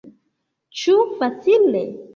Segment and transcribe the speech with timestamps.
[0.81, 1.87] Ĉu facile?